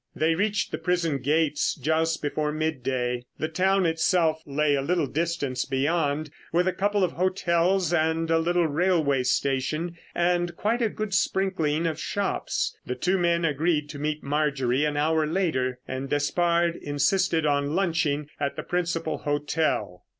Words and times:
They 0.15 0.33
reached 0.33 0.71
the 0.71 0.79
prison 0.79 1.19
gates 1.19 1.75
just 1.75 2.23
before 2.23 2.51
mid 2.51 2.81
day. 2.81 3.23
The 3.37 3.47
town 3.47 3.85
itself 3.85 4.41
lay 4.47 4.73
a 4.73 4.81
little 4.81 5.05
distance 5.05 5.63
beyond, 5.63 6.31
with 6.51 6.67
a 6.67 6.73
couple 6.73 7.03
of 7.03 7.11
hotels 7.11 7.93
and 7.93 8.31
a 8.31 8.39
little 8.39 8.65
railway 8.65 9.21
station, 9.21 9.95
and 10.15 10.55
quite 10.57 10.81
a 10.81 10.89
good 10.89 11.13
sprinkling 11.13 11.85
of 11.85 11.99
shops. 11.99 12.75
The 12.83 12.95
two 12.95 13.19
men 13.19 13.45
agreed 13.45 13.89
to 13.91 13.99
meet 13.99 14.23
Marjorie 14.23 14.85
an 14.85 14.97
hour 14.97 15.27
later, 15.27 15.77
and 15.87 16.09
Despard 16.09 16.77
insisted 16.77 17.45
on 17.45 17.75
lunching 17.75 18.27
at 18.39 18.55
the 18.55 18.63
principal 18.63 19.19
hotel. 19.19 20.03